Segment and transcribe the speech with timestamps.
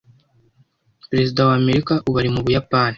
[1.09, 2.89] Perezida wa Amerika ubu ari mu Buyapani.